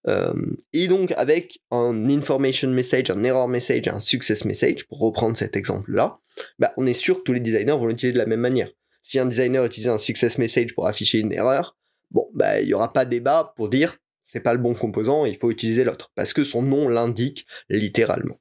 Euh, 0.07 0.33
et 0.71 0.87
donc, 0.87 1.13
avec 1.17 1.59
un 1.71 2.09
information 2.09 2.69
message, 2.69 3.09
un 3.09 3.23
error 3.23 3.47
message 3.47 3.87
un 3.87 3.99
success 3.99 4.45
message, 4.45 4.87
pour 4.87 4.99
reprendre 4.99 5.35
cet 5.35 5.55
exemple-là, 5.55 6.19
bah, 6.59 6.73
on 6.77 6.85
est 6.85 6.93
sûr 6.93 7.17
que 7.17 7.23
tous 7.23 7.33
les 7.33 7.39
designers 7.39 7.71
vont 7.71 7.87
l'utiliser 7.87 8.13
de 8.13 8.19
la 8.19 8.27
même 8.27 8.41
manière. 8.41 8.69
Si 9.01 9.19
un 9.19 9.25
designer 9.25 9.65
utilise 9.65 9.89
un 9.89 9.97
success 9.97 10.37
message 10.37 10.75
pour 10.75 10.87
afficher 10.87 11.19
une 11.19 11.31
erreur, 11.31 11.75
bon, 12.11 12.29
bah, 12.33 12.61
il 12.61 12.67
n'y 12.67 12.73
aura 12.73 12.93
pas 12.93 13.05
débat 13.05 13.53
pour 13.55 13.69
dire 13.69 13.97
c'est 14.25 14.41
pas 14.41 14.53
le 14.53 14.59
bon 14.59 14.73
composant, 14.73 15.25
il 15.25 15.37
faut 15.37 15.49
utiliser 15.49 15.83
l'autre, 15.83 16.11
parce 16.13 16.33
que 16.33 16.43
son 16.43 16.61
nom 16.61 16.89
l'indique 16.89 17.45
littéralement. 17.69 18.37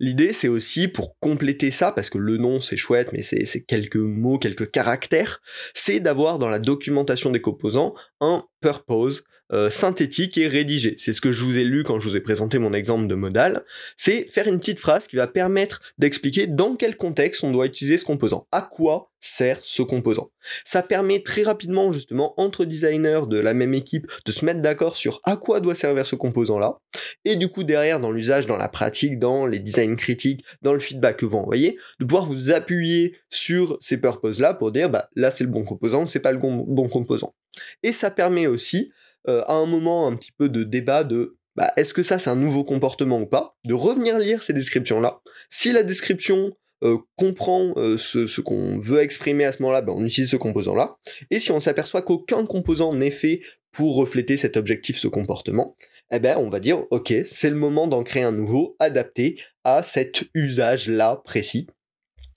L'idée, 0.00 0.32
c'est 0.32 0.48
aussi 0.48 0.88
pour 0.88 1.18
compléter 1.18 1.70
ça, 1.70 1.92
parce 1.92 2.10
que 2.10 2.18
le 2.18 2.36
nom 2.36 2.60
c'est 2.60 2.76
chouette, 2.76 3.10
mais 3.12 3.22
c'est 3.22 3.64
quelques 3.64 3.96
mots, 3.96 4.38
quelques 4.38 4.70
caractères, 4.70 5.40
c'est 5.74 6.00
d'avoir 6.00 6.38
dans 6.38 6.48
la 6.48 6.58
documentation 6.58 7.30
des 7.30 7.40
composants 7.40 7.94
un 8.20 8.44
purpose 8.60 9.24
euh, 9.52 9.68
synthétique 9.68 10.38
et 10.38 10.48
rédigé. 10.48 10.96
C'est 10.98 11.12
ce 11.12 11.20
que 11.20 11.32
je 11.32 11.44
vous 11.44 11.58
ai 11.58 11.64
lu 11.64 11.84
quand 11.84 12.00
je 12.00 12.08
vous 12.08 12.16
ai 12.16 12.20
présenté 12.20 12.58
mon 12.58 12.72
exemple 12.72 13.06
de 13.06 13.14
modal. 13.14 13.64
C'est 13.96 14.24
faire 14.24 14.48
une 14.48 14.58
petite 14.58 14.80
phrase 14.80 15.06
qui 15.06 15.16
va 15.16 15.26
permettre 15.26 15.82
d'expliquer 15.98 16.46
dans 16.46 16.76
quel 16.76 16.96
contexte 16.96 17.44
on 17.44 17.50
doit 17.50 17.66
utiliser 17.66 17.98
ce 17.98 18.06
composant. 18.06 18.46
À 18.52 18.62
quoi 18.62 19.12
sert 19.20 19.58
ce 19.62 19.82
composant? 19.82 20.30
Ça 20.64 20.82
permet 20.82 21.22
très 21.22 21.42
rapidement 21.42 21.92
justement 21.92 22.32
entre 22.40 22.64
designers 22.64 23.26
de 23.28 23.38
la 23.38 23.52
même 23.52 23.74
équipe 23.74 24.10
de 24.24 24.32
se 24.32 24.46
mettre 24.46 24.62
d'accord 24.62 24.96
sur 24.96 25.20
à 25.24 25.36
quoi 25.36 25.60
doit 25.60 25.74
servir 25.74 26.06
ce 26.06 26.14
composant 26.14 26.58
là 26.58 26.78
et 27.24 27.36
du 27.36 27.48
coup 27.48 27.64
derrière 27.64 28.00
dans 28.00 28.10
l'usage, 28.10 28.46
dans 28.46 28.56
la 28.56 28.68
pratique, 28.68 29.18
dans 29.18 29.46
les 29.46 29.58
designs 29.58 29.96
critiques, 29.96 30.44
dans 30.62 30.72
le 30.72 30.80
feedback 30.80 31.18
que 31.18 31.26
vous 31.26 31.36
envoyez, 31.36 31.78
de 32.00 32.04
pouvoir 32.04 32.26
vous 32.26 32.50
appuyer 32.50 33.16
sur 33.28 33.76
ces 33.80 33.98
purposes 33.98 34.40
là 34.40 34.54
pour 34.54 34.72
dire 34.72 34.90
bah 34.90 35.08
là 35.16 35.30
c'est 35.30 35.44
le 35.44 35.50
bon 35.50 35.64
composant, 35.64 36.06
c'est 36.06 36.20
pas 36.20 36.32
le 36.32 36.38
bon 36.38 36.88
composant. 36.88 37.34
Et 37.82 37.92
ça 37.92 38.10
permet 38.10 38.46
aussi 38.46 38.90
euh, 39.28 39.42
à 39.46 39.54
un 39.54 39.66
moment 39.66 40.06
un 40.06 40.16
petit 40.16 40.32
peu 40.32 40.48
de 40.48 40.64
débat 40.64 41.04
de 41.04 41.36
bah, 41.56 41.72
est-ce 41.76 41.94
que 41.94 42.02
ça 42.02 42.18
c'est 42.18 42.30
un 42.30 42.36
nouveau 42.36 42.64
comportement 42.64 43.20
ou 43.20 43.26
pas, 43.26 43.56
de 43.64 43.74
revenir 43.74 44.18
lire 44.18 44.42
ces 44.42 44.52
descriptions-là. 44.52 45.20
Si 45.50 45.72
la 45.72 45.82
description 45.82 46.52
euh, 46.82 46.98
comprend 47.16 47.72
euh, 47.76 47.96
ce, 47.96 48.40
qu'on 48.40 48.78
veut 48.80 49.00
exprimer 49.00 49.44
à 49.44 49.52
ce 49.52 49.62
moment-là, 49.62 49.80
ben, 49.80 49.94
on 49.96 50.04
utilise 50.04 50.30
ce 50.30 50.36
composant-là. 50.36 50.96
Et 51.30 51.40
si 51.40 51.52
on 51.52 51.60
s'aperçoit 51.60 52.02
qu'aucun 52.02 52.44
composant 52.44 52.92
n'est 52.92 53.10
fait 53.10 53.40
pour 53.72 53.96
refléter 53.96 54.36
cet 54.36 54.56
objectif, 54.56 54.98
ce 54.98 55.08
comportement, 55.08 55.76
eh 56.12 56.18
ben 56.18 56.36
on 56.36 56.50
va 56.50 56.60
dire 56.60 56.84
ok, 56.90 57.14
c'est 57.24 57.50
le 57.50 57.56
moment 57.56 57.86
d'en 57.86 58.02
créer 58.02 58.24
un 58.24 58.32
nouveau 58.32 58.76
adapté 58.80 59.40
à 59.64 59.82
cet 59.82 60.24
usage-là 60.34 61.22
précis 61.24 61.66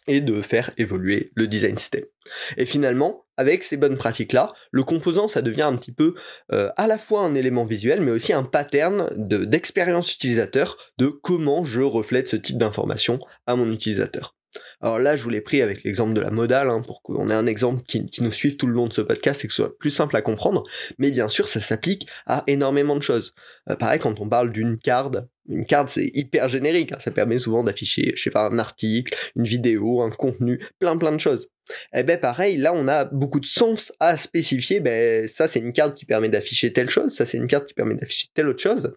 et 0.08 0.22
de 0.22 0.42
faire 0.42 0.72
évoluer 0.78 1.32
le 1.36 1.48
design 1.48 1.78
system. 1.78 2.04
Et 2.56 2.66
finalement, 2.66 3.26
avec 3.38 3.64
ces 3.64 3.78
bonnes 3.78 3.98
pratiques-là, 3.98 4.54
le 4.72 4.84
composant, 4.84 5.28
ça 5.28 5.42
devient 5.42 5.64
un 5.64 5.76
petit 5.76 5.92
peu 5.92 6.16
euh, 6.52 6.70
à 6.76 6.88
la 6.88 6.98
fois 6.98 7.22
un 7.22 7.36
élément 7.36 7.66
visuel, 7.66 8.02
mais 8.02 8.12
aussi 8.12 8.34
un 8.34 8.44
pattern 8.44 9.10
d'expérience 9.16 10.14
utilisateur 10.14 10.78
de 10.98 11.08
comment 11.08 11.64
je 11.64 11.82
reflète 11.82 12.28
ce 12.28 12.36
type 12.36 12.58
d'information 12.58 13.20
à 13.46 13.56
mon 13.56 13.72
utilisateur. 13.72 14.38
Alors 14.82 15.00
là, 15.00 15.16
je 15.16 15.24
vous 15.24 15.30
l'ai 15.30 15.42
pris 15.42 15.62
avec 15.62 15.84
l'exemple 15.84 16.14
de 16.14 16.22
la 16.22 16.32
modale, 16.32 16.70
hein, 16.70 16.82
pour 16.82 17.02
qu'on 17.02 17.30
ait 17.30 17.34
un 17.34 17.46
exemple 17.46 17.84
qui, 17.88 18.10
nous 18.20 18.32
suive 18.32 18.58
tout 18.58 18.68
le 18.68 18.74
long 18.74 18.88
de 18.88 18.94
ce 18.94 19.02
podcast 19.02 19.44
et 19.44 19.48
que 19.48 19.54
ce 19.54 19.64
soit 19.64 19.78
plus 19.78 19.92
simple 19.92 20.16
à 20.16 20.22
comprendre, 20.22 20.64
mais 20.98 21.12
bien 21.12 21.30
sûr, 21.30 21.48
ça 21.48 21.62
s'applique 21.62 22.08
à 22.26 22.44
énormément 22.48 22.96
de 22.96 23.02
choses. 23.02 23.34
Euh, 23.70 23.76
pareil, 23.76 24.00
quand 24.00 24.20
on 24.20 24.30
parle 24.30 24.52
d'une 24.52 24.78
carte, 24.78 25.18
une 25.50 25.66
carte, 25.66 25.90
c'est 25.90 26.12
hyper 26.14 26.50
générique, 26.50 26.92
hein, 26.92 27.00
ça 27.00 27.12
permet 27.12 27.38
souvent 27.38 27.64
d'afficher, 27.64 28.14
je 28.16 28.22
sais 28.22 28.30
pas, 28.30 28.48
un 28.48 28.60
article, 28.60 29.16
une 29.36 29.46
vidéo, 29.46 30.02
un 30.02 30.10
contenu, 30.10 30.60
plein 30.80 30.98
plein 30.98 31.12
de 31.12 31.20
choses. 31.20 31.50
Eh 31.94 32.04
ben 32.04 32.20
pareil, 32.20 32.58
là 32.58 32.74
on 32.74 32.88
a 32.88 33.06
beaucoup 33.06 33.40
de 33.40 33.46
sens 33.46 33.92
à 34.00 34.18
spécifier, 34.18 34.80
ben 34.80 35.28
ça 35.28 35.48
c'est 35.48 35.60
une 35.60 35.74
carte 35.74 35.96
qui 35.96 36.06
permet 36.06 36.30
d'afficher 36.30 36.74
telle 36.74 36.90
chose, 36.90 37.16
ça 37.16 37.26
c'est 37.26 37.38
une 37.38 37.48
carte 37.48 37.68
qui 37.68 37.74
permet 37.74 37.96
d'afficher 37.96 38.28
telle 38.34 38.48
autre 38.48 38.62
chose, 38.62 38.96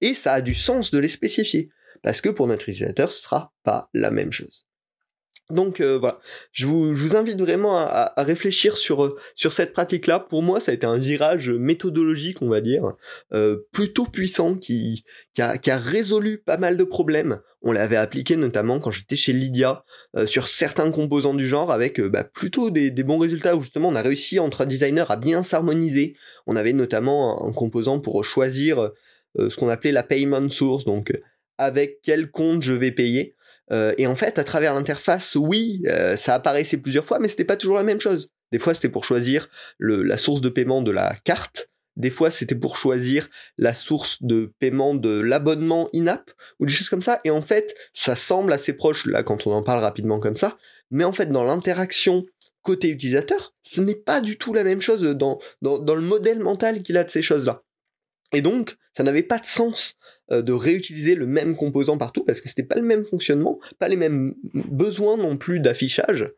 et 0.00 0.14
ça 0.14 0.34
a 0.34 0.40
du 0.40 0.54
sens 0.54 0.90
de 0.90 0.98
les 0.98 1.08
spécifier, 1.08 1.70
parce 2.02 2.20
que 2.20 2.28
pour 2.28 2.46
notre 2.46 2.68
utilisateur 2.68 3.10
ce 3.10 3.22
sera 3.22 3.52
pas 3.64 3.88
la 3.94 4.10
même 4.10 4.32
chose. 4.32 4.66
Donc 5.50 5.80
euh, 5.80 5.98
voilà, 5.98 6.18
je 6.52 6.66
vous, 6.66 7.16
invite 7.16 7.40
vraiment 7.40 7.76
à, 7.76 8.12
réfléchir 8.16 8.76
sur, 8.76 9.04
euh, 9.04 9.16
sur 9.34 9.52
cette 9.52 9.72
pratique-là. 9.72 10.18
Pour 10.20 10.42
moi, 10.42 10.60
ça 10.60 10.70
a 10.70 10.74
été 10.74 10.86
un 10.86 10.98
virage 10.98 11.50
méthodologique, 11.50 12.40
on 12.40 12.48
va 12.48 12.60
dire, 12.60 12.92
euh, 13.34 13.58
plutôt 13.72 14.06
puissant, 14.06 14.54
qui, 14.54 15.04
qui, 15.34 15.42
a, 15.42 15.76
résolu 15.76 16.38
pas 16.38 16.56
mal 16.56 16.76
de 16.76 16.84
problèmes. 16.84 17.40
On 17.60 17.72
l'avait 17.72 17.96
appliqué 17.96 18.36
notamment 18.36 18.80
quand 18.80 18.90
j'étais 18.90 19.16
chez 19.16 19.32
Lydia, 19.32 19.84
sur 20.26 20.48
certains 20.48 20.90
composants 20.90 21.34
du 21.34 21.46
genre, 21.46 21.70
avec 21.70 22.00
bah, 22.00 22.24
plutôt 22.24 22.70
des, 22.70 22.90
bons 23.02 23.18
résultats, 23.18 23.54
où 23.54 23.60
justement 23.60 23.88
on 23.88 23.94
a 23.94 24.02
réussi 24.02 24.38
entre 24.38 24.64
designers 24.64 25.04
à 25.08 25.16
bien 25.16 25.42
s'harmoniser. 25.42 26.16
On 26.46 26.56
avait 26.56 26.72
notamment 26.72 27.46
un 27.46 27.52
composant 27.52 28.00
pour 28.00 28.24
choisir 28.24 28.90
ce 29.38 29.54
qu'on 29.56 29.68
appelait 29.68 29.92
la 29.92 30.02
payment 30.02 30.48
source, 30.50 30.84
donc 30.84 31.12
avec 31.58 32.00
quel 32.02 32.30
compte 32.30 32.62
je 32.62 32.72
vais 32.72 32.90
payer. 32.90 33.36
Euh, 33.72 33.94
et 33.98 34.06
en 34.06 34.16
fait, 34.16 34.38
à 34.38 34.44
travers 34.44 34.74
l'interface, 34.74 35.36
oui, 35.36 35.82
euh, 35.86 36.16
ça 36.16 36.34
apparaissait 36.34 36.76
plusieurs 36.76 37.04
fois, 37.04 37.18
mais 37.18 37.28
c'était 37.28 37.44
pas 37.44 37.56
toujours 37.56 37.76
la 37.76 37.82
même 37.82 38.00
chose. 38.00 38.30
Des 38.52 38.58
fois, 38.58 38.74
c'était 38.74 38.90
pour 38.90 39.04
choisir 39.04 39.48
la 39.80 40.16
source 40.16 40.42
de 40.42 40.50
paiement 40.50 40.82
de 40.82 40.90
la 40.90 41.16
carte. 41.24 41.70
Des 41.96 42.10
fois, 42.10 42.30
c'était 42.30 42.54
pour 42.54 42.76
choisir 42.76 43.28
la 43.58 43.74
source 43.74 44.22
de 44.22 44.52
paiement 44.58 44.94
de 44.94 45.20
l'abonnement 45.20 45.88
in-app 45.94 46.30
ou 46.58 46.66
des 46.66 46.72
choses 46.72 46.88
comme 46.88 47.02
ça. 47.02 47.20
Et 47.24 47.30
en 47.30 47.42
fait, 47.42 47.74
ça 47.92 48.14
semble 48.14 48.52
assez 48.52 48.72
proche 48.72 49.06
là 49.06 49.22
quand 49.22 49.46
on 49.46 49.52
en 49.52 49.62
parle 49.62 49.80
rapidement 49.80 50.20
comme 50.20 50.36
ça. 50.36 50.56
Mais 50.90 51.04
en 51.04 51.12
fait, 51.12 51.30
dans 51.30 51.44
l'interaction 51.44 52.24
côté 52.62 52.88
utilisateur, 52.88 53.54
ce 53.62 53.80
n'est 53.80 53.94
pas 53.94 54.20
du 54.20 54.38
tout 54.38 54.54
la 54.54 54.64
même 54.64 54.80
chose 54.80 55.02
dans, 55.02 55.38
le 55.62 56.00
modèle 56.00 56.40
mental 56.40 56.82
qu'il 56.82 56.96
a 56.96 57.04
de 57.04 57.10
ces 57.10 57.22
choses-là. 57.22 57.62
Et 58.32 58.40
donc, 58.40 58.76
ça 58.96 59.02
n'avait 59.02 59.22
pas 59.22 59.38
de 59.38 59.44
sens 59.44 59.96
de 60.40 60.52
réutiliser 60.52 61.14
le 61.14 61.26
même 61.26 61.56
composant 61.56 61.98
partout 61.98 62.24
parce 62.24 62.40
que 62.40 62.48
c'était 62.48 62.62
pas 62.62 62.76
le 62.76 62.82
même 62.82 63.04
fonctionnement, 63.04 63.58
pas 63.78 63.88
les 63.88 63.96
mêmes 63.96 64.34
besoins 64.54 65.16
non 65.16 65.36
plus 65.36 65.60
d'affichage. 65.60 66.30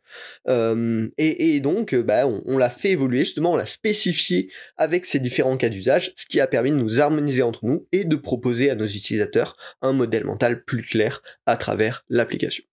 Euh, 0.48 1.08
et, 1.18 1.60
donc, 1.60 1.94
euh, 1.94 2.02
bah, 2.02 2.26
on, 2.26 2.58
l'a 2.58 2.70
fait 2.70 2.90
évoluer 2.90 3.20
justement, 3.20 3.52
on 3.52 3.56
l'a 3.56 3.66
spécifié 3.66 4.50
avec 4.76 5.06
ces 5.06 5.20
différents 5.20 5.56
cas 5.56 5.68
d'usage, 5.68 6.12
ce 6.16 6.26
qui 6.26 6.40
a 6.40 6.46
permis 6.46 6.70
de 6.70 6.76
nous 6.76 7.00
harmoniser 7.00 7.42
entre 7.42 7.64
nous 7.64 7.86
et 7.92 8.04
de 8.04 8.16
proposer 8.16 8.70
à 8.70 8.74
nos 8.74 8.86
utilisateurs 8.86 9.56
un 9.82 9.92
modèle 9.92 10.24
mental 10.24 10.64
plus 10.64 10.82
clair 10.82 11.22
à 11.46 11.56
travers 11.56 12.04
l'application. 12.08 12.64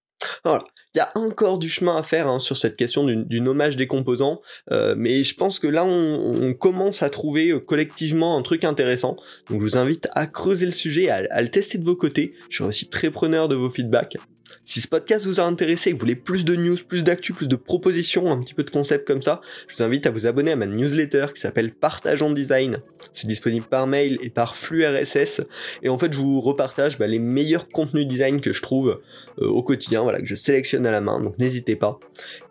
Voilà, 0.44 0.64
il 0.94 0.98
y 0.98 1.02
a 1.02 1.12
encore 1.16 1.58
du 1.58 1.70
chemin 1.70 1.96
à 1.98 2.04
faire 2.04 2.28
hein, 2.28 2.40
sur 2.40 2.58
cette 2.58 2.76
question 2.76 3.06
du, 3.06 3.42
nommage 3.42 3.76
des 3.76 3.88
composants, 3.88 4.42
euh, 4.72 4.96
mais 4.98 5.24
je 5.24 5.36
pense 5.36 5.60
que 5.60 5.68
là 5.68 5.86
on, 5.86 6.54
commence 6.54 7.02
à 7.02 7.10
trouver 7.10 7.50
euh, 7.50 7.60
collectivement 7.60 8.38
un 8.38 8.42
truc 8.42 8.64
intéressant. 8.64 9.16
Donc 9.50 9.62
je 9.62 9.66
vous 9.66 9.78
invite 9.78 10.10
à 10.12 10.28
creuser 10.28 10.66
le 10.66 10.72
sujet, 10.72 11.10
à, 11.10 11.42
le 11.42 11.50
tester 11.50 11.78
de 11.78 11.86
vos 11.86 11.96
côtés. 11.96 12.34
Je 12.50 12.56
suis 12.56 12.64
aussi 12.64 12.90
très 12.90 13.10
preneur 13.10 13.48
de 13.48 13.56
vos 13.56 13.70
feedbacks. 13.70 14.18
Si 14.66 14.82
ce 14.82 14.88
podcast 14.88 15.26
vous 15.26 15.40
a 15.40 15.44
intéressé 15.44 15.90
et 15.90 15.94
que 15.94 15.98
vous 15.98 16.02
voulez 16.02 16.16
plus 16.16 16.46
de 16.46 16.56
news, 16.56 16.78
plus 16.88 17.04
d'actu, 17.04 17.34
plus 17.34 17.48
de 17.48 17.56
propositions, 17.56 18.32
un 18.32 18.40
petit 18.40 18.54
peu 18.54 18.64
de 18.64 18.70
concepts 18.70 19.08
comme 19.08 19.22
ça, 19.22 19.42
je 19.68 19.76
vous 19.76 19.84
invite 19.84 20.06
à 20.06 20.12
vous 20.12 20.26
abonner 20.26 20.52
à 20.52 20.56
ma 20.56 20.68
newsletter 20.68 21.28
qui 21.34 21.42
s'appelle 21.42 21.72
Partage 21.72 22.22
en 22.22 22.32
Design. 22.32 22.78
C'est 23.14 23.28
disponible 23.28 23.66
par 23.66 23.88
mail 23.88 24.18
et 24.22 24.30
par 24.30 24.56
flux 24.56 24.86
RSS. 24.86 25.42
Et 25.84 25.90
en 25.90 25.98
fait, 25.98 26.14
je 26.14 26.18
vous 26.18 26.42
repartage 26.42 26.98
bah, 26.98 27.08
les 27.08 27.20
meilleurs 27.20 27.68
contenus 27.70 28.08
design 28.08 28.42
que 28.42 28.54
je 28.54 28.62
trouve 28.62 29.02
euh, 29.42 29.48
au 29.48 29.64
quotidien, 29.64 30.04
voilà, 30.04 30.20
que 30.20 30.28
je 30.28 30.36
sélectionne 30.36 30.86
à 30.86 30.92
la 30.92 31.02
main, 31.02 31.20
donc 31.20 31.38
n'hésitez 31.38 31.76
pas. 31.76 32.00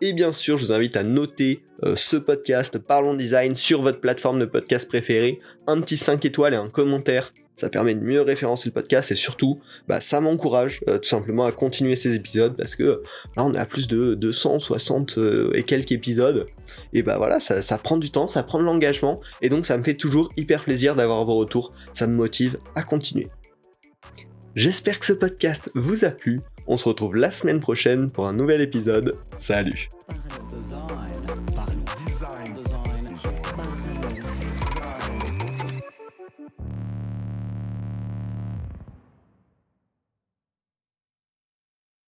Et 0.01 0.13
bien 0.13 0.31
sûr, 0.31 0.57
je 0.57 0.65
vous 0.65 0.71
invite 0.71 0.95
à 0.95 1.03
noter 1.03 1.63
euh, 1.83 1.95
ce 1.95 2.17
podcast 2.17 2.77
Parlons 2.77 3.13
Design 3.13 3.55
sur 3.55 3.81
votre 3.81 3.99
plateforme 3.99 4.39
de 4.39 4.45
podcast 4.45 4.87
préférée, 4.87 5.39
un 5.67 5.81
petit 5.81 5.97
5 5.97 6.23
étoiles 6.25 6.53
et 6.53 6.57
un 6.57 6.69
commentaire 6.69 7.31
ça 7.61 7.69
permet 7.69 7.93
de 7.93 7.99
mieux 7.99 8.21
référencer 8.21 8.69
le 8.69 8.73
podcast 8.73 9.11
et 9.11 9.15
surtout, 9.15 9.59
bah, 9.87 10.01
ça 10.01 10.19
m'encourage 10.19 10.81
euh, 10.89 10.97
tout 10.97 11.07
simplement 11.07 11.45
à 11.45 11.51
continuer 11.51 11.95
ces 11.95 12.15
épisodes 12.15 12.55
parce 12.57 12.75
que 12.75 13.03
là 13.37 13.45
on 13.45 13.53
à 13.53 13.65
plus 13.65 13.87
de 13.87 14.15
260 14.15 15.17
euh, 15.17 15.51
et 15.53 15.63
quelques 15.63 15.91
épisodes 15.91 16.47
et 16.93 17.03
bah 17.03 17.17
voilà, 17.17 17.39
ça, 17.39 17.61
ça 17.61 17.77
prend 17.77 17.97
du 17.97 18.09
temps, 18.09 18.27
ça 18.27 18.41
prend 18.41 18.59
de 18.59 18.63
l'engagement 18.63 19.21
et 19.41 19.49
donc 19.49 19.67
ça 19.67 19.77
me 19.77 19.83
fait 19.83 19.93
toujours 19.93 20.29
hyper 20.37 20.63
plaisir 20.63 20.95
d'avoir 20.95 21.23
vos 21.23 21.35
retours, 21.35 21.71
ça 21.93 22.07
me 22.07 22.15
motive 22.15 22.57
à 22.75 22.81
continuer. 22.81 23.27
J'espère 24.55 24.99
que 24.99 25.05
ce 25.05 25.13
podcast 25.13 25.69
vous 25.75 26.03
a 26.03 26.09
plu. 26.09 26.39
On 26.67 26.77
se 26.77 26.89
retrouve 26.89 27.15
la 27.15 27.31
semaine 27.31 27.59
prochaine 27.59 28.11
pour 28.11 28.27
un 28.27 28.33
nouvel 28.33 28.61
épisode. 28.61 29.13
Salut 29.37 29.87